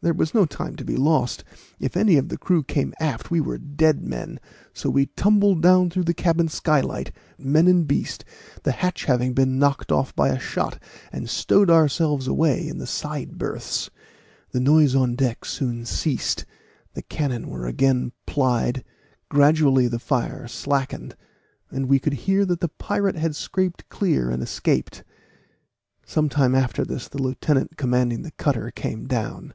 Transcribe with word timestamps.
There 0.00 0.14
was 0.14 0.32
no 0.32 0.46
time 0.46 0.76
to 0.76 0.84
be 0.84 0.94
lost; 0.94 1.42
if 1.80 1.96
any 1.96 2.16
of 2.18 2.28
the 2.28 2.38
crew 2.38 2.62
came 2.62 2.94
aft 3.00 3.32
we 3.32 3.40
were 3.40 3.58
dead 3.58 4.00
men, 4.00 4.38
so 4.72 4.88
we 4.90 5.06
tumbled 5.06 5.60
down 5.60 5.90
through 5.90 6.04
the 6.04 6.14
cabin 6.14 6.46
skylight, 6.46 7.10
men 7.36 7.66
and 7.66 7.84
beast, 7.84 8.24
the 8.62 8.70
hatch 8.70 9.06
having 9.06 9.32
been 9.34 9.58
knocked 9.58 9.90
off 9.90 10.14
by 10.14 10.28
a 10.28 10.38
shot, 10.38 10.80
and 11.10 11.28
stowed 11.28 11.68
ourselves 11.68 12.28
away 12.28 12.68
in 12.68 12.78
the 12.78 12.86
side 12.86 13.38
berths. 13.38 13.90
The 14.52 14.60
noise 14.60 14.94
on 14.94 15.16
deck 15.16 15.44
soon 15.44 15.84
ceased 15.84 16.44
the 16.94 17.02
cannon 17.02 17.48
were 17.48 17.66
again 17.66 18.12
plied 18.24 18.84
gradually 19.28 19.88
the 19.88 19.98
fire 19.98 20.46
slackened, 20.46 21.16
and 21.72 21.88
we 21.88 21.98
could 21.98 22.14
hear 22.28 22.44
that 22.44 22.60
the 22.60 22.68
pirate 22.68 23.16
had 23.16 23.34
scraped 23.34 23.88
clear 23.88 24.30
and 24.30 24.44
escaped. 24.44 25.02
Some 26.06 26.28
time 26.28 26.54
after 26.54 26.84
this 26.84 27.08
the 27.08 27.20
lieutenant 27.20 27.76
commanding 27.76 28.22
the 28.22 28.30
cutter 28.30 28.70
came 28.70 29.08
down. 29.08 29.54